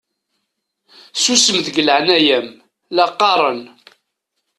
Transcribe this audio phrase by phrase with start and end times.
[1.21, 2.47] Susem deg leɛnaya-m
[2.95, 3.61] la qqaṛen!